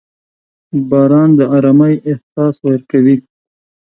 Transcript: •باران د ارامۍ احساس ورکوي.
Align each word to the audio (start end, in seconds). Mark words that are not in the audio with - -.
•باران 0.89 1.29
د 1.39 1.39
ارامۍ 1.57 1.93
احساس 2.11 2.55
ورکوي. 2.67 3.15